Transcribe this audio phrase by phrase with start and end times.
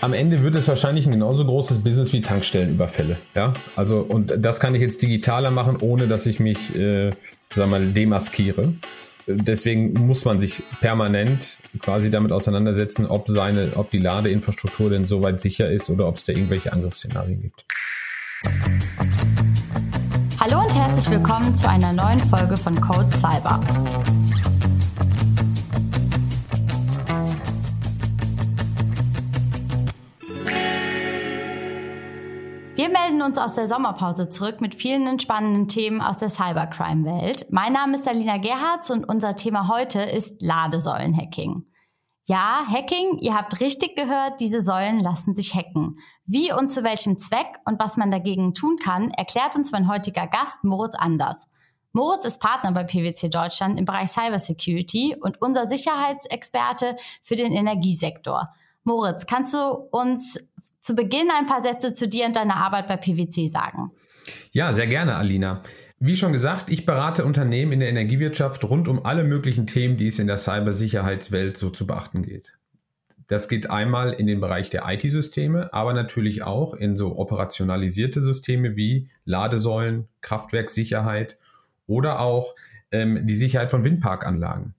[0.00, 3.18] Am Ende wird es wahrscheinlich ein genauso großes Business wie Tankstellenüberfälle.
[3.34, 7.10] Ja, also und das kann ich jetzt digitaler machen, ohne dass ich mich, äh,
[7.52, 8.72] sagen mal, demaskiere.
[9.26, 15.38] Deswegen muss man sich permanent quasi damit auseinandersetzen, ob seine, ob die Ladeinfrastruktur denn soweit
[15.38, 17.66] sicher ist oder ob es da irgendwelche Angriffsszenarien gibt.
[20.40, 23.60] Hallo und herzlich willkommen zu einer neuen Folge von Code Cyber.
[33.20, 37.46] Melden uns aus der Sommerpause zurück mit vielen spannenden Themen aus der Cybercrime-Welt.
[37.50, 41.66] Mein Name ist Alina Gerhards und unser Thema heute ist Ladesäulenhacking.
[42.24, 45.98] Ja, Hacking, ihr habt richtig gehört, diese Säulen lassen sich hacken.
[46.24, 50.26] Wie und zu welchem Zweck und was man dagegen tun kann, erklärt uns mein heutiger
[50.26, 51.46] Gast Moritz Anders.
[51.92, 58.48] Moritz ist Partner bei PwC Deutschland im Bereich Cybersecurity und unser Sicherheitsexperte für den Energiesektor.
[58.84, 59.58] Moritz, kannst du
[59.90, 60.38] uns
[60.80, 63.90] zu Beginn ein paar Sätze zu dir und deiner Arbeit bei PwC sagen.
[64.52, 65.62] Ja, sehr gerne, Alina.
[65.98, 70.06] Wie schon gesagt, ich berate Unternehmen in der Energiewirtschaft rund um alle möglichen Themen, die
[70.06, 72.56] es in der Cybersicherheitswelt so zu beachten geht.
[73.26, 78.76] Das geht einmal in den Bereich der IT-Systeme, aber natürlich auch in so operationalisierte Systeme
[78.76, 81.38] wie Ladesäulen, Kraftwerkssicherheit
[81.86, 82.56] oder auch
[82.90, 84.74] ähm, die Sicherheit von Windparkanlagen.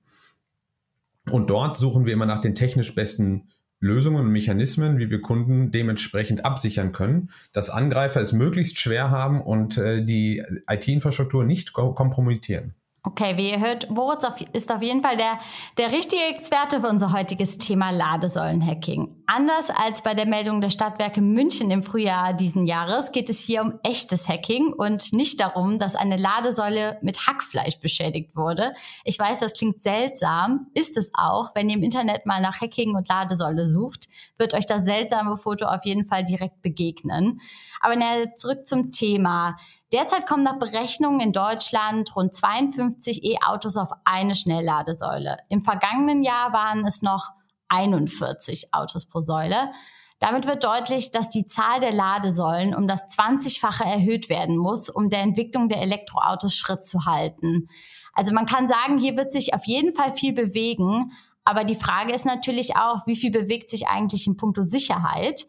[1.29, 5.71] Und dort suchen wir immer nach den technisch besten Lösungen und Mechanismen, wie wir Kunden
[5.71, 12.75] dementsprechend absichern können, dass Angreifer es möglichst schwer haben und äh, die IT-Infrastruktur nicht kompromittieren.
[13.03, 15.39] Okay, wie ihr hört, Moritz ist auf jeden Fall der,
[15.79, 19.20] der richtige Experte für unser heutiges Thema Ladesäulenhacking.
[19.33, 23.61] Anders als bei der Meldung der Stadtwerke München im Frühjahr diesen Jahres geht es hier
[23.61, 28.73] um echtes Hacking und nicht darum, dass eine Ladesäule mit Hackfleisch beschädigt wurde.
[29.05, 31.55] Ich weiß, das klingt seltsam, ist es auch.
[31.55, 35.63] Wenn ihr im Internet mal nach Hacking und Ladesäule sucht, wird euch das seltsame Foto
[35.63, 37.39] auf jeden Fall direkt begegnen.
[37.79, 37.95] Aber
[38.35, 39.55] zurück zum Thema.
[39.93, 45.37] Derzeit kommen nach Berechnungen in Deutschland rund 52 E-Autos auf eine Schnellladesäule.
[45.47, 47.29] Im vergangenen Jahr waren es noch
[47.71, 49.71] 41 Autos pro Säule.
[50.19, 55.09] Damit wird deutlich, dass die Zahl der Ladesäulen um das 20-fache erhöht werden muss, um
[55.09, 57.69] der Entwicklung der Elektroautos Schritt zu halten.
[58.13, 61.11] Also man kann sagen, hier wird sich auf jeden Fall viel bewegen.
[61.43, 65.47] Aber die Frage ist natürlich auch, wie viel bewegt sich eigentlich in puncto Sicherheit?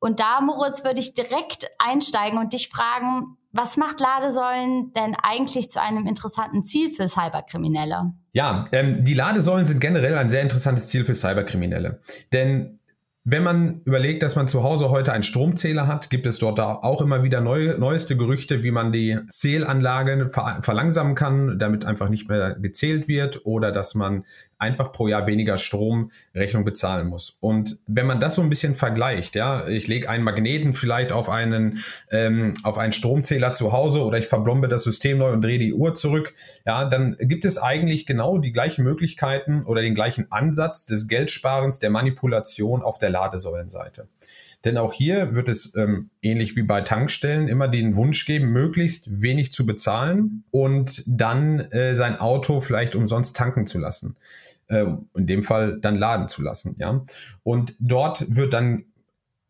[0.00, 5.70] Und da, Moritz, würde ich direkt einsteigen und dich fragen, was macht Ladesäulen denn eigentlich
[5.70, 8.12] zu einem interessanten Ziel für Cyberkriminelle?
[8.32, 12.00] Ja, ähm, die Ladesäulen sind generell ein sehr interessantes Ziel für Cyberkriminelle.
[12.32, 12.78] Denn
[13.24, 17.00] wenn man überlegt, dass man zu Hause heute einen Stromzähler hat, gibt es dort auch
[17.00, 22.28] immer wieder neue, neueste Gerüchte, wie man die Zählanlage ver verlangsamen kann, damit einfach nicht
[22.28, 24.24] mehr gezählt wird oder dass man
[24.62, 27.36] einfach pro Jahr weniger Stromrechnung bezahlen muss.
[27.40, 31.28] Und wenn man das so ein bisschen vergleicht, ja, ich lege einen Magneten vielleicht auf
[31.28, 35.58] einen, ähm, auf einen Stromzähler zu Hause oder ich verblombe das System neu und drehe
[35.58, 36.32] die Uhr zurück,
[36.64, 41.80] ja, dann gibt es eigentlich genau die gleichen Möglichkeiten oder den gleichen Ansatz des Geldsparens,
[41.80, 44.06] der Manipulation auf der Ladesäulenseite.
[44.64, 49.20] Denn auch hier wird es ähm, ähnlich wie bei Tankstellen immer den Wunsch geben, möglichst
[49.20, 54.16] wenig zu bezahlen und dann äh, sein Auto vielleicht umsonst tanken zu lassen
[54.72, 56.76] äh, in dem Fall dann laden zu lassen.
[56.78, 57.02] Ja?
[57.42, 58.84] Und dort wird dann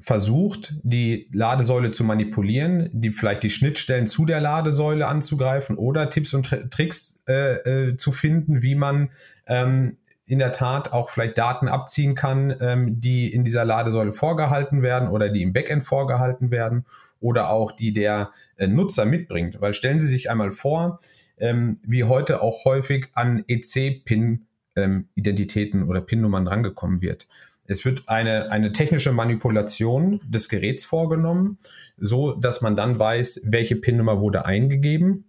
[0.00, 6.34] versucht, die Ladesäule zu manipulieren, die vielleicht die Schnittstellen zu der Ladesäule anzugreifen oder Tipps
[6.34, 9.10] und Tricks äh, äh, zu finden, wie man
[9.46, 14.82] ähm, in der Tat auch vielleicht Daten abziehen kann, ähm, die in dieser Ladesäule vorgehalten
[14.82, 16.84] werden oder die im Backend vorgehalten werden
[17.20, 19.60] oder auch die der äh, Nutzer mitbringt.
[19.60, 21.00] Weil stellen Sie sich einmal vor,
[21.38, 24.46] ähm, wie heute auch häufig an EC-Pin
[24.76, 27.26] ähm, Identitäten oder PIN-Nummern rangekommen wird.
[27.66, 31.58] Es wird eine, eine technische Manipulation des Geräts vorgenommen,
[31.96, 35.24] so dass man dann weiß, welche PIN-Nummer wurde eingegeben.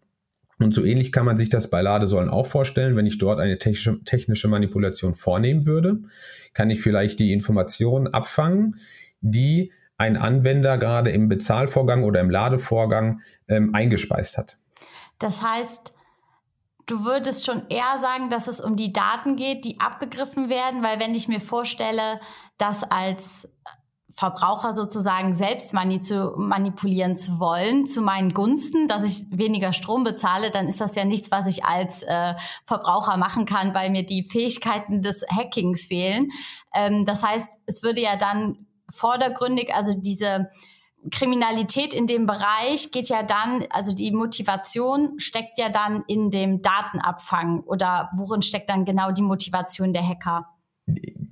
[0.59, 2.95] Und so ähnlich kann man sich das bei Ladesäulen auch vorstellen.
[2.95, 5.99] Wenn ich dort eine technische, technische Manipulation vornehmen würde,
[6.53, 8.77] kann ich vielleicht die Informationen abfangen,
[9.21, 14.57] die ein Anwender gerade im Bezahlvorgang oder im Ladevorgang ähm, eingespeist hat.
[15.19, 15.93] Das heißt,
[16.85, 20.99] Du würdest schon eher sagen, dass es um die Daten geht, die abgegriffen werden, weil
[20.99, 22.19] wenn ich mir vorstelle,
[22.57, 23.47] das als
[24.15, 30.03] Verbraucher sozusagen selbst mani zu manipulieren zu wollen, zu meinen Gunsten, dass ich weniger Strom
[30.03, 32.35] bezahle, dann ist das ja nichts, was ich als äh,
[32.65, 36.31] Verbraucher machen kann, weil mir die Fähigkeiten des Hackings fehlen.
[36.75, 40.49] Ähm, das heißt, es würde ja dann vordergründig, also diese
[41.11, 46.61] Kriminalität in dem Bereich geht ja dann, also die Motivation steckt ja dann in dem
[46.61, 50.47] Datenabfang oder worin steckt dann genau die Motivation der Hacker?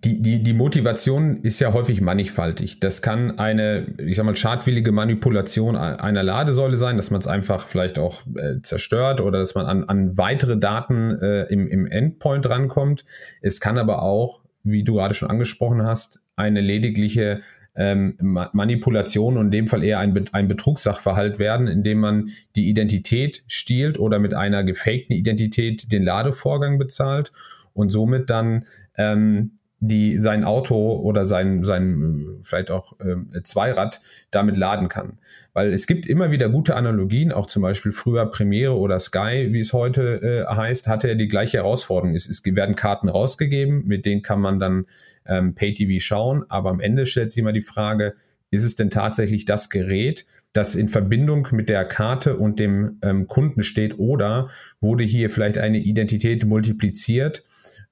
[0.04, 2.80] die, die, die Motivation ist ja häufig mannigfaltig.
[2.80, 7.68] Das kann eine, ich sag mal, schadwillige Manipulation einer Ladesäule sein, dass man es einfach
[7.68, 12.50] vielleicht auch äh, zerstört oder dass man an, an weitere Daten äh, im, im Endpoint
[12.50, 13.06] rankommt.
[13.42, 17.42] Es kann aber auch, wie du gerade schon angesprochen hast, eine ledigliche
[17.76, 23.44] ähm, Manipulation und in dem Fall eher ein, ein Betrugssachverhalt werden, indem man die Identität
[23.48, 27.32] stiehlt oder mit einer gefakten Identität den Ladevorgang bezahlt
[27.74, 28.66] und somit dann
[28.98, 34.00] ähm, die sein Auto oder sein, sein vielleicht auch äh, Zweirad
[34.30, 35.18] damit laden kann.
[35.54, 39.60] Weil es gibt immer wieder gute Analogien, auch zum Beispiel früher Premiere oder Sky, wie
[39.60, 42.16] es heute äh, heißt, hatte er die gleiche Herausforderung.
[42.16, 44.86] Es, es werden Karten rausgegeben, mit denen kann man dann
[45.26, 48.14] ähm, Pay-TV schauen, aber am Ende stellt sich immer die Frage,
[48.52, 53.26] ist es denn tatsächlich das Gerät, das in Verbindung mit der Karte und dem ähm,
[53.26, 54.50] Kunden steht oder
[54.80, 57.44] wurde hier vielleicht eine Identität multipliziert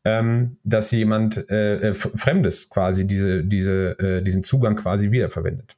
[0.05, 5.75] ähm, dass jemand äh, äh Fremdes quasi diese, diese, äh, diesen Zugang quasi wiederverwendet.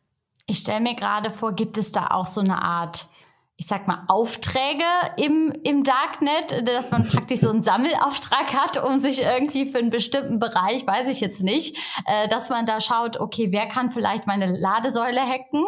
[0.47, 3.07] Ich stelle mir gerade vor, gibt es da auch so eine Art
[3.62, 4.84] ich sag mal, Aufträge
[5.18, 9.92] im, im Darknet, dass man praktisch so einen Sammelauftrag hat, um sich irgendwie für einen
[9.92, 11.78] bestimmten Bereich, weiß ich jetzt nicht,
[12.08, 15.63] äh, dass man da schaut, okay, wer kann vielleicht meine Ladesäule hacken?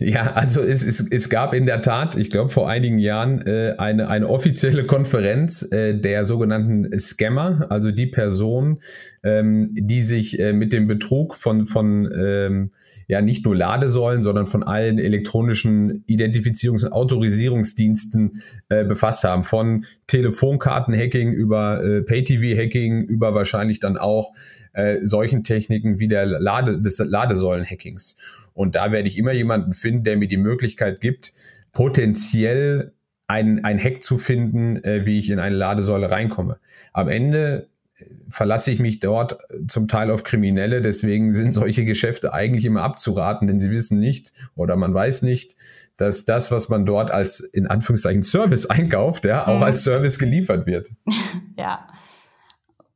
[0.00, 3.76] Ja, also es, es, es gab in der Tat, ich glaube vor einigen Jahren, äh,
[3.78, 8.80] eine, eine offizielle Konferenz äh, der sogenannten Scammer, also die Person,
[9.22, 12.72] ähm, die sich äh, mit dem Betrug von, von ähm,
[13.10, 19.42] ja nicht nur Ladesäulen, sondern von allen elektronischen Identifizierungs- und Autorisierungsdiensten äh, befasst haben.
[19.42, 24.32] Von Telefonkarten-Hacking über äh, Pay-TV-Hacking über wahrscheinlich dann auch
[24.74, 28.16] äh, solchen Techniken wie der Lade, des Ladesäulen-Hackings.
[28.54, 31.32] Und da werde ich immer jemanden finden, der mir die Möglichkeit gibt,
[31.72, 32.92] potenziell
[33.26, 36.58] ein, ein Hack zu finden, äh, wie ich in eine Ladesäule reinkomme.
[36.92, 37.66] Am Ende
[38.28, 40.82] verlasse ich mich dort zum Teil auf Kriminelle.
[40.82, 45.56] Deswegen sind solche Geschäfte eigentlich immer abzuraten, denn sie wissen nicht oder man weiß nicht,
[45.96, 49.64] dass das, was man dort als in Anführungszeichen Service einkauft, ja, auch mhm.
[49.64, 50.90] als Service geliefert wird.
[51.56, 51.86] Ja.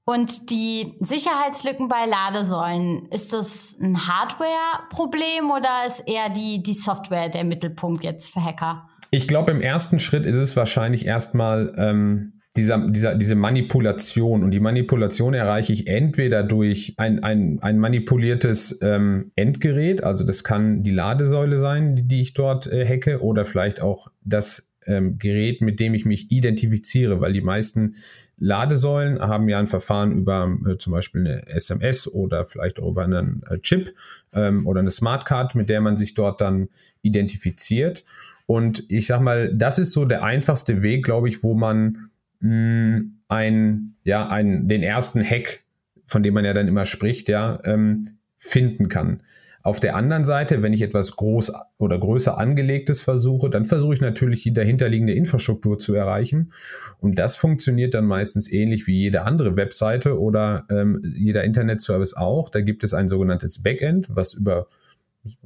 [0.06, 7.30] Und die Sicherheitslücken bei Ladesäulen, ist das ein Hardware-Problem oder ist eher die, die Software
[7.30, 8.88] der Mittelpunkt jetzt für Hacker?
[9.10, 14.44] Ich glaube, im ersten Schritt ist es wahrscheinlich erstmal ähm, dieser, dieser, diese Manipulation.
[14.44, 20.44] Und die Manipulation erreiche ich entweder durch ein, ein, ein manipuliertes ähm, Endgerät, also das
[20.44, 25.18] kann die Ladesäule sein, die, die ich dort äh, hacke, oder vielleicht auch das ähm,
[25.18, 27.96] Gerät, mit dem ich mich identifiziere, weil die meisten
[28.38, 33.04] Ladesäulen haben ja ein Verfahren über äh, zum Beispiel eine SMS oder vielleicht auch über
[33.04, 33.94] einen äh, Chip
[34.32, 36.68] ähm, oder eine Smartcard, mit der man sich dort dann
[37.02, 38.04] identifiziert.
[38.46, 42.10] Und ich sag mal, das ist so der einfachste Weg, glaube ich, wo man
[42.44, 45.64] ein, ja, ein, den ersten Hack,
[46.06, 48.06] von dem man ja dann immer spricht, ja, ähm,
[48.38, 49.22] finden kann.
[49.62, 54.00] Auf der anderen Seite, wenn ich etwas groß oder größer angelegtes versuche, dann versuche ich
[54.02, 56.52] natürlich die dahinterliegende Infrastruktur zu erreichen.
[57.00, 62.50] Und das funktioniert dann meistens ähnlich wie jede andere Webseite oder ähm, jeder Internetservice auch.
[62.50, 64.66] Da gibt es ein sogenanntes Backend, was über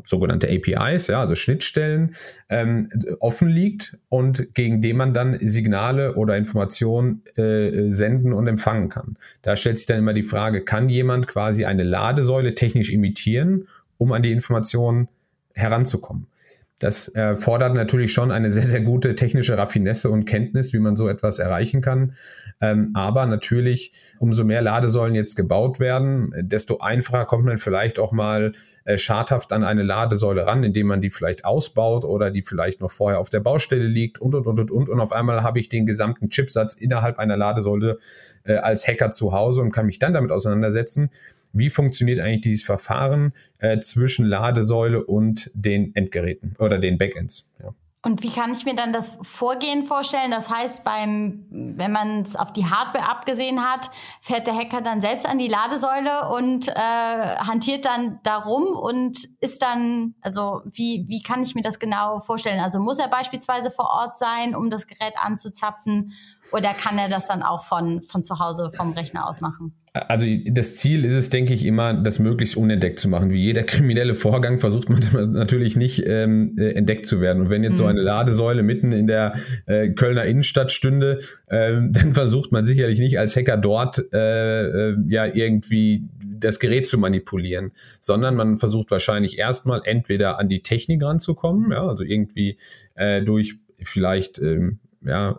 [0.05, 2.15] sogenannte APIs, ja, also Schnittstellen,
[2.49, 2.89] ähm,
[3.21, 9.17] offen liegt und gegen den man dann Signale oder Informationen äh, senden und empfangen kann.
[9.43, 14.13] Da stellt sich dann immer die Frage, kann jemand quasi eine Ladesäule technisch imitieren, um
[14.13, 15.09] an die Informationen
[15.55, 16.27] heranzukommen?
[16.81, 21.09] Das erfordert natürlich schon eine sehr, sehr gute technische Raffinesse und Kenntnis, wie man so
[21.09, 22.13] etwas erreichen kann.
[22.61, 28.13] Ähm, aber natürlich, umso mehr Ladesäulen jetzt gebaut werden, desto einfacher kommt man vielleicht auch
[28.13, 28.53] mal
[28.85, 32.93] äh, schadhaft an eine Ladesäule ran, indem man die vielleicht ausbaut oder die vielleicht noch
[32.93, 34.89] vorher auf der Baustelle liegt und, und, und, und, und.
[34.89, 37.99] Und auf einmal habe ich den gesamten Chipsatz innerhalb einer Ladesäule
[38.45, 41.11] äh, als Hacker zu Hause und kann mich dann damit auseinandersetzen
[41.53, 47.53] wie funktioniert eigentlich dieses Verfahren äh, zwischen Ladesäule und den Endgeräten oder den Backends.
[47.63, 47.75] Ja.
[48.05, 50.31] Und wie kann ich mir dann das Vorgehen vorstellen?
[50.31, 53.91] Das heißt, beim, wenn man es auf die Hardware abgesehen hat,
[54.21, 59.63] fährt der Hacker dann selbst an die Ladesäule und äh, hantiert dann darum und ist
[59.63, 62.61] dann, also wie, wie kann ich mir das genau vorstellen?
[62.61, 66.13] Also muss er beispielsweise vor Ort sein, um das Gerät anzuzapfen
[66.53, 69.75] oder kann er das dann auch von, von zu Hause vom Rechner aus machen?
[69.99, 73.31] Also das Ziel ist es, denke ich, immer, das möglichst unentdeckt zu machen.
[73.31, 75.01] Wie jeder kriminelle Vorgang versucht man
[75.33, 77.43] natürlich nicht ähm, äh, entdeckt zu werden.
[77.43, 77.77] Und wenn jetzt mhm.
[77.77, 79.35] so eine Ladesäule mitten in der
[79.67, 84.97] äh, Kölner Innenstadt stünde, äh, dann versucht man sicherlich nicht als Hacker dort äh, äh,
[85.09, 91.03] ja irgendwie das Gerät zu manipulieren, sondern man versucht wahrscheinlich erstmal entweder an die Technik
[91.03, 92.57] ranzukommen, ja, also irgendwie
[92.95, 95.37] äh, durch vielleicht ähm, ja, äh,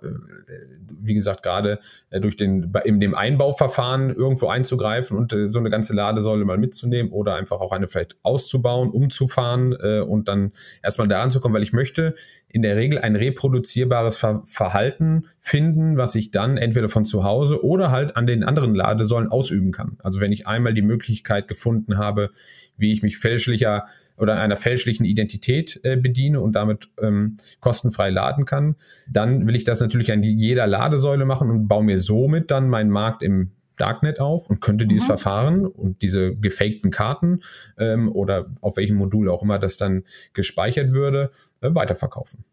[1.01, 5.69] wie gesagt, gerade äh, durch den, in dem Einbauverfahren irgendwo einzugreifen und äh, so eine
[5.69, 10.51] ganze Ladesäule mal mitzunehmen oder einfach auch eine vielleicht auszubauen, umzufahren und dann
[10.83, 12.15] erstmal da anzukommen, weil ich möchte
[12.47, 17.63] in der Regel ein reproduzierbares Ver Verhalten finden, was ich dann entweder von zu Hause
[17.63, 19.97] oder halt an den anderen Ladesäulen ausüben kann.
[20.03, 22.31] Also wenn ich einmal die Möglichkeit gefunden habe,
[22.77, 23.85] wie ich mich fälschlicher
[24.19, 28.75] oder einer fälschlichen Identität äh, bediene und damit ähm, kostenfrei laden kann,
[29.09, 32.89] dann will ich das natürlich an jeder Ladesäule machen und baue mir somit dann meinen
[32.89, 35.07] Markt im Darknet auf und könnte dieses mhm.
[35.07, 37.39] Verfahren und diese gefakten Karten
[37.77, 42.43] ähm, oder auf welchem Modul auch immer das dann gespeichert würde, äh, weiterverkaufen.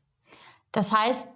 [0.73, 1.27] Das heißt,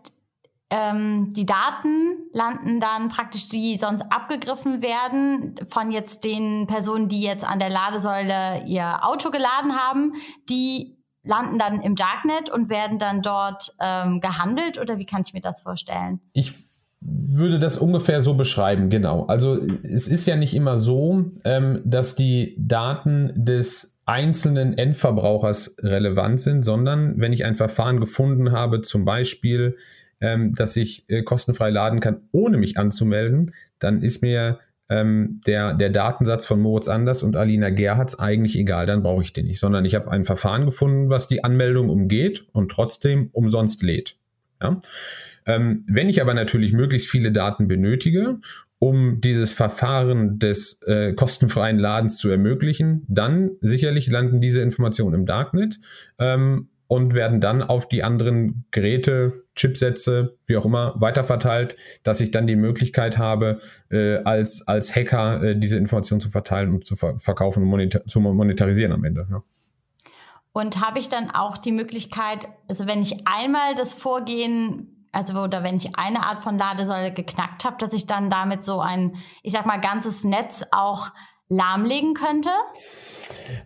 [0.71, 7.23] ähm, die Daten landen dann praktisch, die sonst abgegriffen werden von jetzt den Personen, die
[7.23, 10.13] jetzt an der Ladesäule ihr Auto geladen haben,
[10.49, 15.35] die landen dann im Darknet und werden dann dort ähm, gehandelt oder wie kann ich
[15.35, 16.21] mir das vorstellen?
[16.33, 16.55] Ich
[17.01, 19.25] würde das ungefähr so beschreiben, genau.
[19.27, 26.41] Also es ist ja nicht immer so, ähm, dass die Daten des einzelnen Endverbrauchers relevant
[26.41, 29.77] sind, sondern wenn ich ein Verfahren gefunden habe, zum Beispiel,
[30.21, 34.59] ähm, dass ich äh, kostenfrei laden kann, ohne mich anzumelden, dann ist mir
[34.91, 39.33] ähm, der, der Datensatz von Moritz Anders und Alina Gerhards eigentlich egal, dann brauche ich
[39.33, 43.83] den nicht, sondern ich habe ein Verfahren gefunden, was die Anmeldung umgeht und trotzdem umsonst
[43.83, 44.17] lädt.
[44.61, 44.81] Ja?
[45.47, 48.39] Ähm, wenn ich aber natürlich möglichst viele Daten benötige,
[48.81, 55.27] um dieses Verfahren des äh, kostenfreien Ladens zu ermöglichen, dann sicherlich landen diese Informationen im
[55.27, 55.79] Darknet
[56.19, 62.33] ähm, und werden dann auf die anderen Geräte, Chipsätze, wie auch immer, weiterverteilt, dass ich
[62.33, 63.61] dann die Möglichkeit habe,
[63.93, 68.05] äh, als, als Hacker äh, diese Informationen zu verteilen und zu ver verkaufen und monetar
[68.07, 69.29] zu monetarisieren am Ende.
[69.31, 69.43] Ja.
[70.51, 75.63] Und habe ich dann auch die Möglichkeit, also wenn ich einmal das Vorgehen, also oder
[75.63, 79.53] wenn ich eine Art von Ladesäule geknackt habe, dass ich dann damit so ein, ich
[79.53, 81.11] sag mal, ganzes Netz auch
[81.51, 82.49] lahmlegen könnte?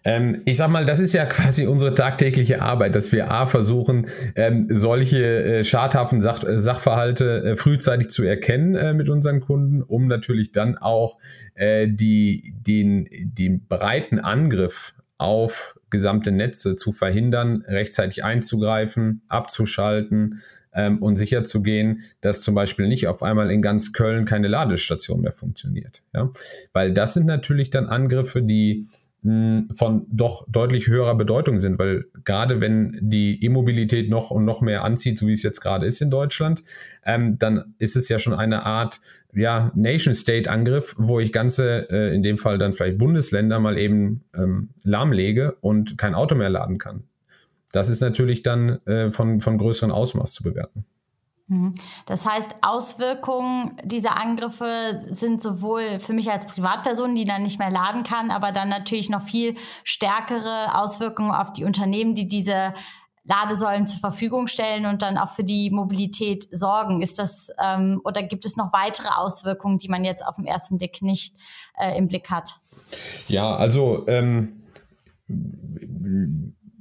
[0.02, 4.08] Ähm, ich sag mal, das ist ja quasi unsere tagtägliche Arbeit, dass wir A versuchen,
[4.34, 9.82] ähm, solche äh, schadhaften Sach äh, Sachverhalte äh, frühzeitig zu erkennen äh, mit unseren Kunden,
[9.82, 11.18] um natürlich dann auch
[11.54, 20.42] äh, die, den, den breiten Angriff auf gesamte Netze zu verhindern, rechtzeitig einzugreifen, abzuschalten
[20.74, 25.32] ähm, und sicherzugehen, dass zum Beispiel nicht auf einmal in ganz Köln keine Ladestation mehr
[25.32, 26.02] funktioniert.
[26.12, 26.30] Ja?
[26.72, 28.86] Weil das sind natürlich dann Angriffe, die
[29.24, 34.84] von doch deutlich höherer Bedeutung sind, weil gerade wenn die E-Mobilität noch und noch mehr
[34.84, 36.62] anzieht, so wie es jetzt gerade ist in Deutschland,
[37.06, 39.00] ähm, dann ist es ja schon eine Art
[39.32, 44.68] ja, Nation-State-Angriff, wo ich ganze, äh, in dem Fall dann vielleicht Bundesländer mal eben ähm,
[44.84, 47.04] lahmlege und kein Auto mehr laden kann.
[47.74, 50.84] Das ist natürlich dann äh, von, von größeren Ausmaß zu bewerten.
[51.48, 51.74] Mhm.
[52.06, 57.72] Das heißt, Auswirkungen dieser Angriffe sind sowohl für mich als Privatperson, die dann nicht mehr
[57.72, 62.74] laden kann, aber dann natürlich noch viel stärkere Auswirkungen auf die Unternehmen, die diese
[63.24, 67.02] Ladesäulen zur Verfügung stellen und dann auch für die Mobilität sorgen.
[67.02, 70.78] Ist das ähm, oder gibt es noch weitere Auswirkungen, die man jetzt auf den ersten
[70.78, 71.34] Blick nicht
[71.76, 72.60] äh, im Blick hat?
[73.26, 74.62] Ja, also ähm,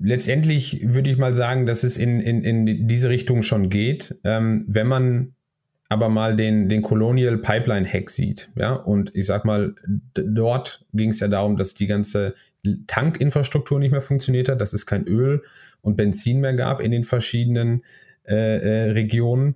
[0.04, 4.16] letztendlich würde ich mal sagen, dass es in, in, in diese Richtung schon geht.
[4.24, 5.34] Ähm, wenn man
[5.90, 9.76] aber mal den, den Colonial Pipeline Hack sieht, ja, und ich sag mal,
[10.14, 12.34] dort ging es ja darum, dass die ganze
[12.88, 15.44] Tankinfrastruktur nicht mehr funktioniert hat, dass es kein Öl
[15.82, 17.84] und Benzin mehr gab in den verschiedenen
[18.26, 19.56] äh, äh, Regionen,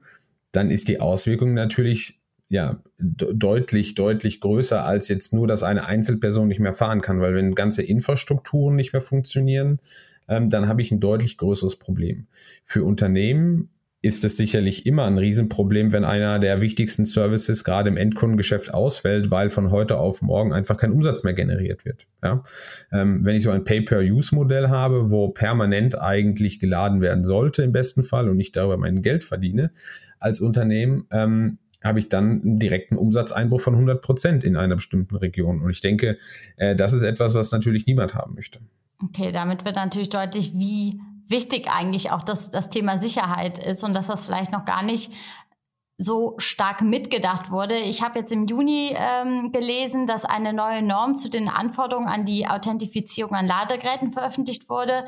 [0.51, 6.47] dann ist die Auswirkung natürlich ja deutlich, deutlich größer als jetzt nur, dass eine Einzelperson
[6.47, 9.79] nicht mehr fahren kann, weil wenn ganze Infrastrukturen nicht mehr funktionieren,
[10.27, 12.27] ähm, dann habe ich ein deutlich größeres Problem.
[12.63, 13.69] Für Unternehmen
[14.01, 19.31] ist es sicherlich immer ein Riesenproblem, wenn einer der wichtigsten Services gerade im Endkundengeschäft ausfällt,
[19.31, 22.07] weil von heute auf morgen einfach kein Umsatz mehr generiert wird.
[22.23, 22.43] Ja?
[22.91, 28.03] Ähm, wenn ich so ein Pay-per-Use-Modell habe, wo permanent eigentlich geladen werden sollte im besten
[28.03, 29.71] Fall und ich darüber mein Geld verdiene
[30.19, 35.15] als Unternehmen, ähm, habe ich dann einen direkten Umsatzeinbruch von 100 Prozent in einer bestimmten
[35.15, 35.61] Region.
[35.61, 36.17] Und ich denke,
[36.57, 38.59] äh, das ist etwas, was natürlich niemand haben möchte.
[39.03, 43.93] Okay, damit wird natürlich deutlich, wie wichtig eigentlich auch das, das Thema Sicherheit ist und
[43.93, 45.11] dass das vielleicht noch gar nicht
[45.99, 47.75] so stark mitgedacht wurde.
[47.75, 52.23] Ich habe jetzt im Juni ähm, gelesen, dass eine neue Norm zu den Anforderungen an
[52.23, 55.05] die Authentifizierung an Ladegeräten veröffentlicht wurde.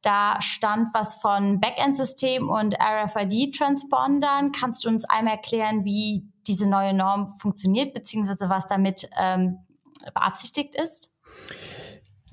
[0.00, 4.52] Da stand was von Backend-System und RFID-Transpondern.
[4.52, 9.58] Kannst du uns einmal erklären, wie diese neue Norm funktioniert, beziehungsweise was damit ähm,
[10.14, 11.12] beabsichtigt ist?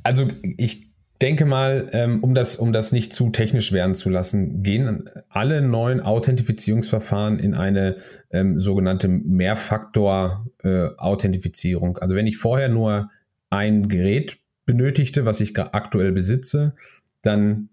[0.04, 0.95] Also ich
[1.26, 5.64] denke mal, ähm, um, das, um das nicht zu technisch werden zu lassen, gehen alle
[5.64, 7.96] neuen Authentifizierungsverfahren in eine
[8.30, 11.98] ähm, sogenannte Mehrfaktor-Authentifizierung.
[11.98, 13.10] Äh, also wenn ich vorher nur
[13.50, 16.76] ein Gerät benötigte, was ich aktuell besitze,
[17.24, 17.70] dann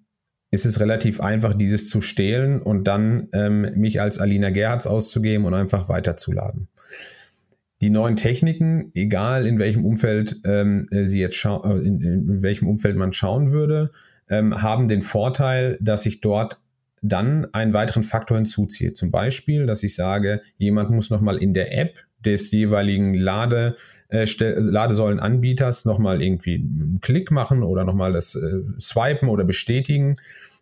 [0.50, 5.44] ist es relativ einfach, dieses zu stehlen und dann ähm, mich als Alina Gerhards auszugeben
[5.44, 6.68] und einfach weiterzuladen.
[7.82, 11.48] Die neuen Techniken, egal in welchem Umfeld ähm, äh, sie jetzt äh,
[11.78, 13.90] in, in, welchem Umfeld man schauen würde,
[14.30, 16.60] ähm, haben den Vorteil, dass ich dort
[17.02, 18.92] dann einen weiteren Faktor hinzuziehe.
[18.92, 23.74] Zum Beispiel, dass ich sage, jemand muss nochmal in der App des jeweiligen Lade,
[24.10, 30.14] äh, Ladesäulenanbieters nochmal irgendwie einen Klick machen oder nochmal das äh, Swipen oder bestätigen,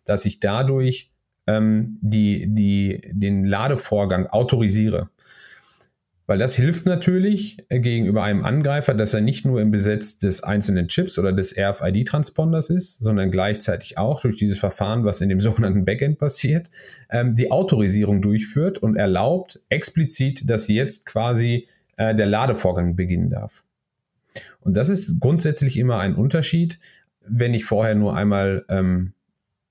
[0.05, 1.11] dass ich dadurch
[1.45, 5.09] ähm, die, die, den Ladevorgang autorisiere.
[6.31, 10.43] Weil das hilft natürlich äh, gegenüber einem Angreifer, dass er nicht nur im Besitz des
[10.43, 15.39] einzelnen Chips oder des RFID-Transponders ist, sondern gleichzeitig auch durch dieses Verfahren, was in dem
[15.41, 16.71] sogenannten Backend passiert,
[17.09, 23.65] ähm, die Autorisierung durchführt und erlaubt explizit, dass jetzt quasi äh, der Ladevorgang beginnen darf.
[24.61, 26.79] Und das ist grundsätzlich immer ein Unterschied,
[27.27, 29.11] wenn ich vorher nur einmal ähm,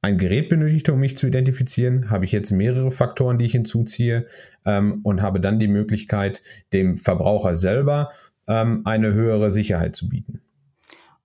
[0.02, 4.26] ein Gerät benötigte, um mich zu identifizieren, habe ich jetzt mehrere Faktoren, die ich hinzuziehe
[4.64, 6.42] ähm, und habe dann die Möglichkeit,
[6.72, 8.10] dem Verbraucher selber
[8.48, 10.40] ähm, eine höhere Sicherheit zu bieten.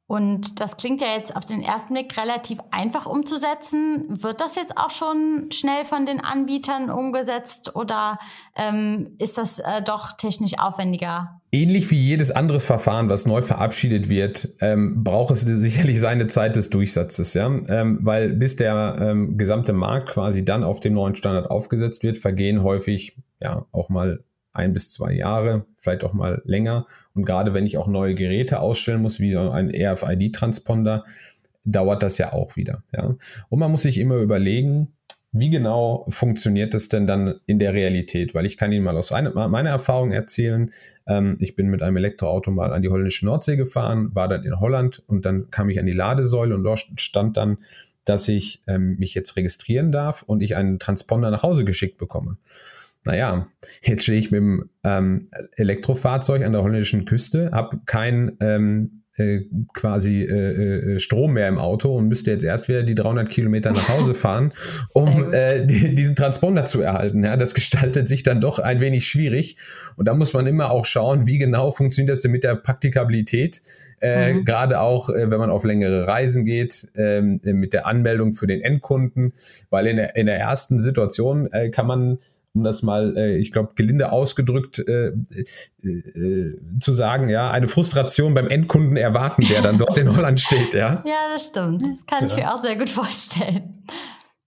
[0.08, 4.06] Und das klingt ja jetzt auf den ersten Blick relativ einfach umzusetzen.
[4.08, 8.20] Wird das jetzt auch schon schnell von den Anbietern umgesetzt oder
[8.56, 11.42] ähm, ist das äh, doch technisch aufwendiger?
[11.52, 16.56] Ähnlich wie jedes anderes Verfahren, was neu verabschiedet wird, ähm, braucht es sicherlich seine Zeit
[16.56, 21.16] des Durchsatzes, ja, ähm, weil bis der ähm, gesamte Markt quasi dann auf dem neuen
[21.16, 24.24] Standard aufgesetzt wird, vergehen häufig ja auch mal
[24.56, 26.86] ein bis zwei Jahre, vielleicht auch mal länger.
[27.14, 31.06] Und gerade wenn ich auch neue Geräte ausstellen muss, wie so ein RFID-Transponder,
[31.66, 32.84] dauert das ja auch wieder.
[32.96, 33.16] Ja.
[33.50, 34.94] Und man muss sich immer überlegen,
[35.32, 38.34] wie genau funktioniert das denn dann in der Realität?
[38.34, 40.72] Weil ich kann Ihnen mal aus meiner Erfahrung erzählen.
[41.08, 44.60] Ähm, ich bin mit einem Elektroauto mal an die holländische Nordsee gefahren, war dann in
[44.62, 47.58] Holland und dann kam ich an die Ladesäule und dort stand dann,
[48.06, 52.38] dass ich ähm, mich jetzt registrieren darf und ich einen Transponder nach Hause geschickt bekomme
[53.06, 53.48] naja,
[53.82, 59.46] jetzt stehe ich mit dem ähm, Elektrofahrzeug an der holländischen Küste, habe kein ähm, äh,
[59.74, 63.72] quasi äh, äh, Strom mehr im Auto und müsste jetzt erst wieder die 300 Kilometer
[63.72, 64.52] nach Hause fahren,
[64.92, 67.24] um äh, die, diesen Transponder zu erhalten.
[67.24, 69.58] Ja, das gestaltet sich dann doch ein wenig schwierig
[69.96, 73.62] und da muss man immer auch schauen, wie genau funktioniert das denn mit der Praktikabilität,
[74.02, 74.46] äh, mhm.
[74.46, 78.62] gerade auch, äh, wenn man auf längere Reisen geht, äh, mit der Anmeldung für den
[78.62, 79.34] Endkunden,
[79.70, 82.18] weil in der, in der ersten Situation äh, kann man
[82.56, 87.68] um das mal, äh, ich glaube, gelinde ausgedrückt äh, äh, äh, zu sagen, ja, eine
[87.68, 91.04] Frustration beim Endkunden erwarten, der dann dort in Holland steht, ja.
[91.06, 91.84] Ja, das stimmt.
[91.84, 92.26] Das kann ja.
[92.26, 93.84] ich mir auch sehr gut vorstellen.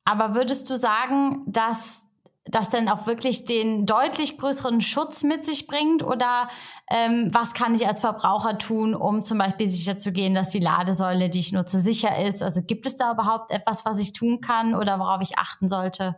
[0.05, 2.07] Aber würdest du sagen, dass
[2.47, 6.03] das denn auch wirklich den deutlich größeren Schutz mit sich bringt?
[6.03, 6.49] Oder
[6.90, 11.40] ähm, was kann ich als Verbraucher tun, um zum Beispiel sicherzugehen, dass die Ladesäule, die
[11.40, 12.42] ich nutze, sicher ist?
[12.42, 16.16] Also gibt es da überhaupt etwas, was ich tun kann oder worauf ich achten sollte?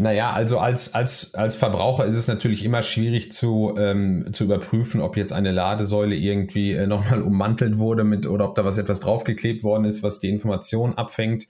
[0.00, 5.02] Naja, also als, als, als Verbraucher ist es natürlich immer schwierig zu, ähm, zu überprüfen,
[5.02, 9.00] ob jetzt eine Ladesäule irgendwie äh, nochmal ummantelt wurde mit oder ob da was etwas
[9.00, 11.48] draufgeklebt worden ist, was die Information abfängt.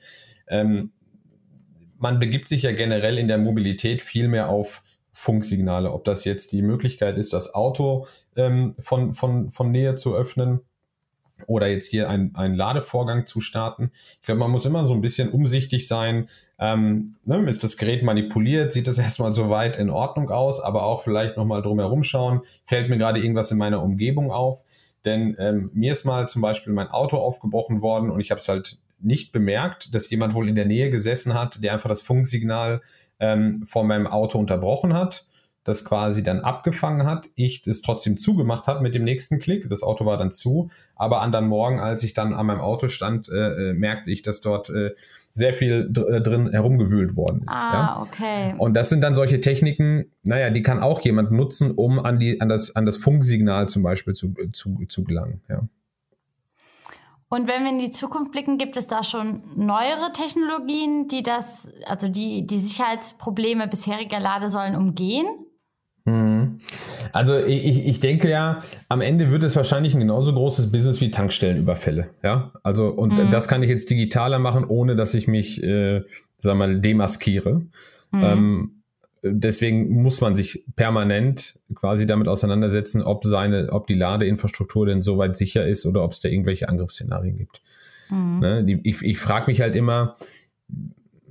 [0.48, 0.90] Ähm,
[1.96, 4.82] man begibt sich ja generell in der Mobilität viel mehr auf
[5.12, 10.16] Funksignale, ob das jetzt die Möglichkeit ist, das Auto ähm, von, von, von Nähe zu
[10.16, 10.62] öffnen
[11.46, 13.90] oder jetzt hier ein, einen Ladevorgang zu starten.
[13.94, 16.28] Ich glaube, man muss immer so ein bisschen umsichtig sein.
[16.58, 18.72] Ähm, ne, ist das Gerät manipuliert?
[18.72, 20.60] Sieht das erstmal soweit in Ordnung aus?
[20.60, 22.42] Aber auch vielleicht nochmal drumherum schauen.
[22.64, 24.64] Fällt mir gerade irgendwas in meiner Umgebung auf?
[25.04, 28.48] Denn ähm, mir ist mal zum Beispiel mein Auto aufgebrochen worden und ich habe es
[28.48, 32.82] halt nicht bemerkt, dass jemand wohl in der Nähe gesessen hat, der einfach das Funksignal
[33.18, 35.26] ähm, von meinem Auto unterbrochen hat
[35.70, 39.70] das quasi dann abgefangen hat, ich das trotzdem zugemacht habe mit dem nächsten Klick.
[39.70, 42.88] Das Auto war dann zu, aber an dann Morgen, als ich dann an meinem Auto
[42.88, 44.90] stand, äh, äh merkte ich, dass dort äh,
[45.32, 47.54] sehr viel dr äh, drin herumgewühlt worden ist.
[47.54, 48.02] Ah, ja?
[48.02, 48.54] okay.
[48.58, 52.40] Und das sind dann solche Techniken, naja, die kann auch jemand nutzen, um an, die,
[52.40, 55.40] an, das, an das Funksignal zum Beispiel zu, zu, zu gelangen.
[55.48, 55.62] Ja.
[57.32, 61.72] Und wenn wir in die Zukunft blicken, gibt es da schon neuere Technologien, die das,
[61.86, 65.26] also die, die Sicherheitsprobleme bisheriger Ladesäulen umgehen?
[66.04, 66.58] Mhm.
[67.12, 71.10] Also ich, ich denke ja, am Ende wird es wahrscheinlich ein genauso großes Business wie
[71.10, 72.10] Tankstellenüberfälle.
[72.22, 73.30] Ja, also und mhm.
[73.30, 76.02] das kann ich jetzt digitaler machen, ohne dass ich mich, äh,
[76.36, 77.62] sag mal, demaskiere.
[78.12, 78.22] Mhm.
[78.22, 78.70] Ähm,
[79.22, 85.36] deswegen muss man sich permanent quasi damit auseinandersetzen, ob seine, ob die Ladeinfrastruktur denn soweit
[85.36, 87.60] sicher ist oder ob es da irgendwelche Angriffsszenarien gibt.
[88.08, 88.38] Mhm.
[88.40, 88.64] Ne?
[88.64, 90.16] Die, ich ich frage mich halt immer,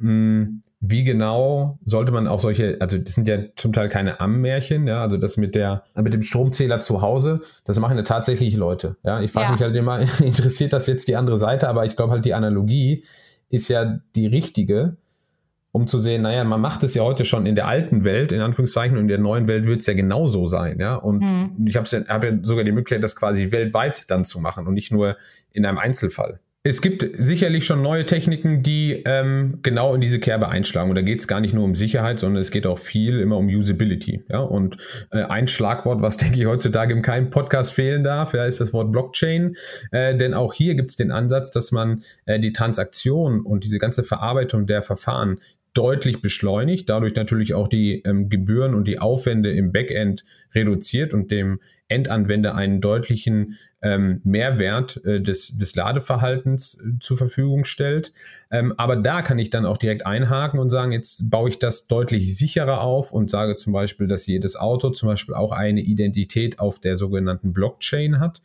[0.01, 5.01] wie genau sollte man auch solche, also das sind ja zum Teil keine Ammärchen, ja,
[5.01, 9.21] also das mit der, mit dem Stromzähler zu Hause, das machen ja tatsächlich Leute, ja.
[9.21, 9.51] Ich frage ja.
[9.51, 13.03] mich halt immer, interessiert das jetzt die andere Seite, aber ich glaube halt die Analogie
[13.49, 14.95] ist ja die richtige,
[15.71, 18.41] um zu sehen, naja, man macht es ja heute schon in der alten Welt, in
[18.41, 20.95] Anführungszeichen, und in der neuen Welt wird es ja genauso sein, ja.
[20.95, 21.67] Und mhm.
[21.67, 24.73] ich habe ja, hab ja sogar die Möglichkeit, das quasi weltweit dann zu machen und
[24.73, 25.17] nicht nur
[25.51, 26.39] in einem Einzelfall.
[26.69, 30.91] Es gibt sicherlich schon neue Techniken, die ähm, genau in diese Kerbe einschlagen.
[30.91, 33.37] Und da geht es gar nicht nur um Sicherheit, sondern es geht auch viel immer
[33.37, 34.23] um Usability.
[34.29, 34.41] Ja?
[34.41, 34.77] Und
[35.09, 38.71] äh, ein Schlagwort, was denke ich heutzutage im keinem Podcast fehlen darf, ja, ist das
[38.71, 39.55] Wort Blockchain.
[39.91, 43.79] Äh, denn auch hier gibt es den Ansatz, dass man äh, die Transaktion und diese
[43.79, 45.39] ganze Verarbeitung der Verfahren
[45.73, 51.31] deutlich beschleunigt, dadurch natürlich auch die ähm, Gebühren und die Aufwände im Backend reduziert und
[51.31, 58.13] dem Endanwender einen deutlichen ähm, Mehrwert äh, des, des Ladeverhaltens äh, zur Verfügung stellt.
[58.51, 61.87] Ähm, aber da kann ich dann auch direkt einhaken und sagen, jetzt baue ich das
[61.87, 66.59] deutlich sicherer auf und sage zum Beispiel, dass jedes Auto zum Beispiel auch eine Identität
[66.59, 68.41] auf der sogenannten Blockchain hat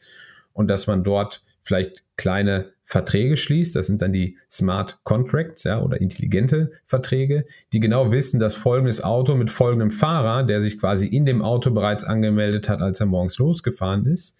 [0.52, 3.74] und dass man dort vielleicht kleine Verträge schließt.
[3.74, 9.02] Das sind dann die Smart Contracts ja, oder intelligente Verträge, die genau wissen, dass folgendes
[9.02, 13.06] Auto mit folgendem Fahrer, der sich quasi in dem Auto bereits angemeldet hat, als er
[13.06, 14.36] morgens losgefahren ist,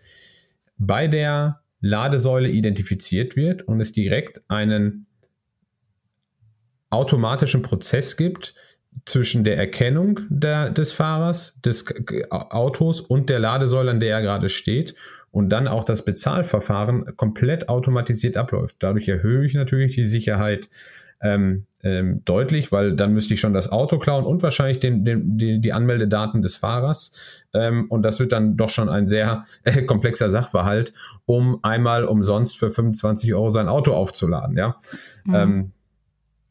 [0.76, 5.06] bei der Ladesäule identifiziert wird und es direkt einen
[6.90, 8.54] automatischen Prozess gibt
[9.04, 11.84] zwischen der Erkennung der, des Fahrers, des
[12.30, 14.94] Autos und der Ladesäule, an der er gerade steht
[15.34, 18.76] und dann auch das Bezahlverfahren komplett automatisiert abläuft.
[18.78, 20.68] Dadurch erhöhe ich natürlich die Sicherheit
[21.20, 25.36] ähm, ähm, deutlich, weil dann müsste ich schon das Auto klauen und wahrscheinlich den, den,
[25.36, 27.42] die, die Anmeldedaten des Fahrers.
[27.52, 30.92] Ähm, und das wird dann doch schon ein sehr äh, komplexer Sachverhalt,
[31.26, 34.56] um einmal umsonst für 25 Euro sein Auto aufzuladen.
[34.56, 34.76] Ja.
[35.24, 35.34] Mhm.
[35.34, 35.72] Ähm,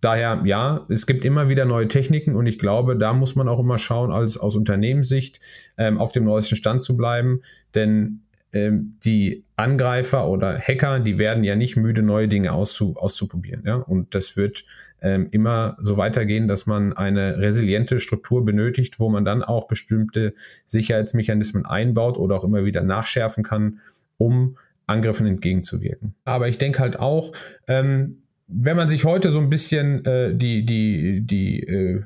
[0.02, 3.60] daher, ja, es gibt immer wieder neue Techniken und ich glaube, da muss man auch
[3.60, 5.39] immer schauen, als aus Unternehmenssicht
[5.78, 7.43] ähm, auf dem neuesten Stand zu bleiben,
[7.76, 8.23] denn
[8.54, 13.63] ähm, die Angreifer oder Hacker, die werden ja nicht müde, neue Dinge auszu, auszuprobieren.
[13.66, 13.76] Ja?
[13.76, 14.63] Und das wird
[15.02, 20.34] ähm, immer so weitergehen, dass man eine resiliente Struktur benötigt, wo man dann auch bestimmte
[20.66, 23.80] Sicherheitsmechanismen einbaut oder auch immer wieder nachschärfen kann,
[24.18, 26.13] um Angriffen entgegenzuwirken.
[26.24, 27.34] Aber ich denke halt auch,
[27.68, 32.04] ähm, wenn man sich heute so ein bisschen äh, die, die, die äh,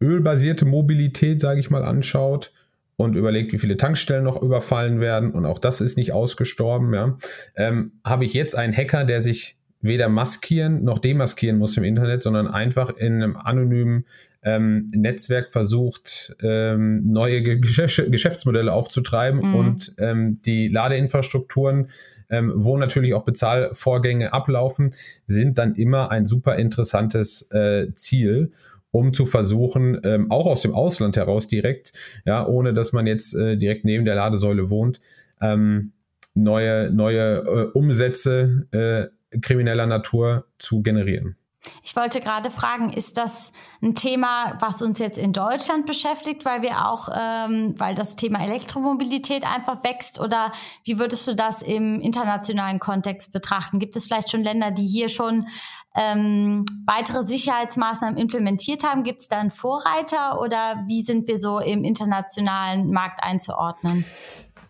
[0.00, 2.52] ölbasierte Mobilität, sage ich mal, anschaut,
[2.98, 5.30] und überlegt, wie viele Tankstellen noch überfallen werden.
[5.30, 7.16] Und auch das ist nicht ausgestorben, ja,
[7.54, 12.24] ähm, habe ich jetzt einen Hacker, der sich weder maskieren noch demaskieren muss im Internet,
[12.24, 14.04] sondern einfach in einem anonymen
[14.42, 19.54] ähm, Netzwerk versucht, ähm, neue Geschäftsmodelle aufzutreiben mhm.
[19.54, 21.90] und ähm, die Ladeinfrastrukturen,
[22.30, 24.92] ähm, wo natürlich auch Bezahlvorgänge ablaufen,
[25.26, 28.50] sind dann immer ein super interessantes äh, Ziel
[28.98, 31.92] um zu versuchen, ähm, auch aus dem Ausland heraus direkt,
[32.24, 35.00] ja, ohne dass man jetzt äh, direkt neben der Ladesäule wohnt,
[35.40, 35.92] ähm,
[36.34, 41.36] neue, neue äh, Umsätze äh, krimineller Natur zu generieren.
[41.82, 43.52] Ich wollte gerade fragen, ist das
[43.82, 48.42] ein Thema, was uns jetzt in Deutschland beschäftigt, weil wir auch, ähm, weil das Thema
[48.44, 50.52] Elektromobilität einfach wächst oder
[50.84, 53.78] wie würdest du das im internationalen Kontext betrachten?
[53.78, 55.46] Gibt es vielleicht schon Länder, die hier schon
[55.94, 59.02] ähm, weitere Sicherheitsmaßnahmen implementiert haben?
[59.02, 64.04] Gibt es da einen Vorreiter oder wie sind wir so im internationalen Markt einzuordnen?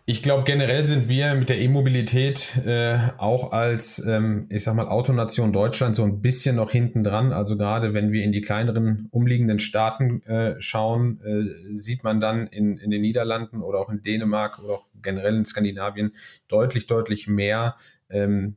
[0.09, 4.87] Ich glaube, generell sind wir mit der E-Mobilität äh, auch als, ähm, ich sag mal,
[4.87, 7.31] Autonation Deutschland so ein bisschen noch hinten dran.
[7.31, 12.47] Also gerade wenn wir in die kleineren umliegenden Staaten äh, schauen, äh, sieht man dann
[12.47, 16.15] in, in den Niederlanden oder auch in Dänemark oder auch generell in Skandinavien
[16.47, 17.75] deutlich, deutlich mehr
[18.09, 18.55] ähm,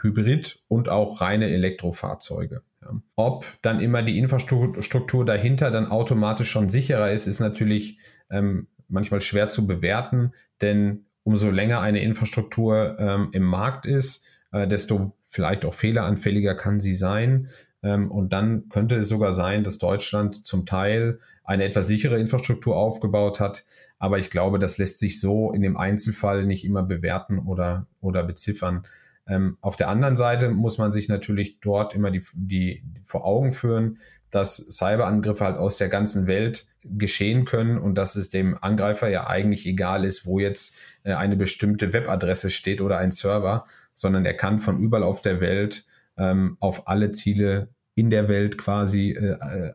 [0.00, 2.62] Hybrid- und auch reine Elektrofahrzeuge.
[2.82, 3.00] Ja.
[3.14, 9.20] Ob dann immer die Infrastruktur dahinter dann automatisch schon sicherer ist, ist natürlich ähm, manchmal
[9.20, 15.64] schwer zu bewerten, denn umso länger eine Infrastruktur ähm, im Markt ist, äh, desto vielleicht
[15.64, 17.48] auch fehleranfälliger kann sie sein.
[17.82, 22.76] Ähm, und dann könnte es sogar sein, dass Deutschland zum Teil eine etwas sichere Infrastruktur
[22.76, 23.64] aufgebaut hat.
[23.98, 28.22] Aber ich glaube, das lässt sich so in dem Einzelfall nicht immer bewerten oder, oder
[28.22, 28.86] beziffern.
[29.26, 33.24] Ähm, auf der anderen Seite muss man sich natürlich dort immer die, die, die vor
[33.24, 33.98] Augen führen,
[34.30, 39.26] dass Cyberangriffe halt aus der ganzen Welt geschehen können und dass es dem Angreifer ja
[39.26, 44.34] eigentlich egal ist, wo jetzt äh, eine bestimmte Webadresse steht oder ein Server, sondern er
[44.34, 49.32] kann von überall auf der Welt ähm, auf alle Ziele in der Welt quasi äh,
[49.32, 49.72] äh,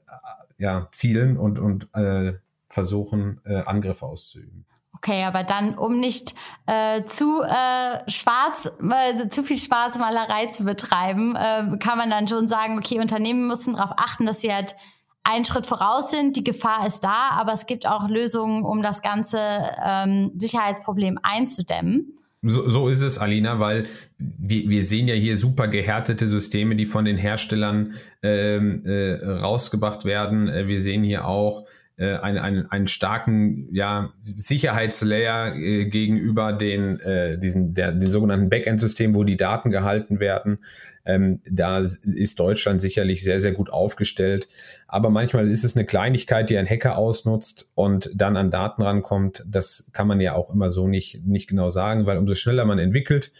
[0.58, 2.34] ja, zielen und, und äh,
[2.68, 4.66] versuchen, äh, Angriffe auszuüben.
[4.96, 11.38] Okay, aber dann, um nicht äh, zu äh, schwarz, äh, zu viel Schwarzmalerei zu betreiben,
[11.38, 14.76] äh, kann man dann schon sagen, okay, Unternehmen müssen darauf achten, dass sie halt
[15.24, 16.36] einen Schritt voraus sind.
[16.36, 19.40] Die Gefahr ist da, aber es gibt auch Lösungen, um das ganze
[19.84, 22.16] ähm, Sicherheitsproblem einzudämmen.
[22.42, 23.86] So, so ist es, Alina, weil
[24.18, 30.06] wir, wir sehen ja hier super gehärtete Systeme, die von den Herstellern ähm, äh, rausgebracht
[30.06, 30.48] werden.
[30.48, 31.66] Äh, wir sehen hier auch
[32.00, 38.50] äh, einen, einen, einen starken ja, Sicherheitslayer äh, gegenüber den, äh, diesen, der, den sogenannten
[38.50, 40.60] Backend-Systemen, wo die Daten gehalten werden.
[41.06, 44.48] Ähm, da ist Deutschland sicherlich sehr, sehr gut aufgestellt.
[44.88, 49.44] Aber manchmal ist es eine Kleinigkeit, die ein Hacker ausnutzt und dann an Daten rankommt.
[49.46, 52.80] Das kann man ja auch immer so nicht, nicht genau sagen, weil umso schneller man
[52.80, 53.34] entwickelt,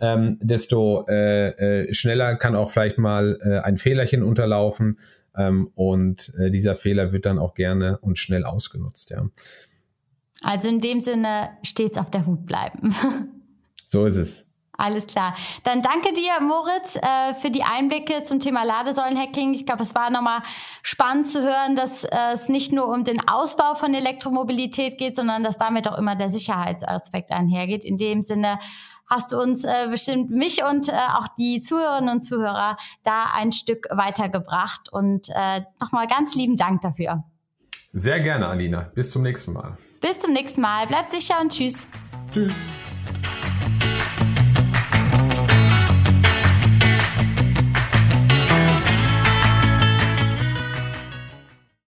[0.00, 1.48] ähm, desto äh,
[1.86, 4.98] äh, schneller kann auch vielleicht mal äh, ein Fehlerchen unterlaufen.
[5.36, 9.26] Ähm, und äh, dieser Fehler wird dann auch gerne und schnell ausgenutzt, ja.
[10.42, 12.94] Also in dem Sinne stets auf der Hut bleiben.
[13.84, 14.46] so ist es.
[14.78, 15.34] Alles klar.
[15.64, 19.54] Dann danke dir, Moritz, äh, für die Einblicke zum Thema Ladesäulenhacking.
[19.54, 20.42] Ich glaube, es war nochmal
[20.82, 25.42] spannend zu hören, dass äh, es nicht nur um den Ausbau von Elektromobilität geht, sondern
[25.42, 27.84] dass damit auch immer der Sicherheitsaspekt einhergeht.
[27.84, 28.58] In dem Sinne
[29.08, 33.52] hast du uns äh, bestimmt mich und äh, auch die Zuhörerinnen und Zuhörer da ein
[33.52, 34.92] Stück weitergebracht.
[34.92, 37.24] Und äh, nochmal ganz lieben Dank dafür.
[37.92, 38.90] Sehr gerne, Alina.
[38.94, 39.76] Bis zum nächsten Mal.
[40.00, 40.86] Bis zum nächsten Mal.
[40.86, 41.88] Bleibt sicher und tschüss.
[42.32, 42.64] Tschüss.